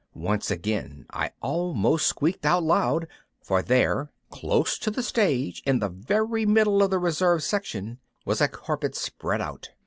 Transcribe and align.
Once 0.15 0.49
again 0.49 1.05
I 1.11 1.29
almost 1.43 2.07
squeaked 2.07 2.43
out 2.43 2.63
loud. 2.63 3.07
For 3.43 3.59
out 3.59 3.67
there, 3.67 4.09
close 4.31 4.79
to 4.79 4.89
the 4.89 5.03
stage, 5.03 5.61
in 5.63 5.77
the 5.77 5.89
very 5.89 6.43
middle 6.47 6.81
of 6.81 6.89
the 6.89 6.97
reserve 6.97 7.43
section, 7.43 7.99
was 8.25 8.41
a 8.41 8.47
carpet 8.47 8.95
spread 8.95 9.41
out. 9.41 9.69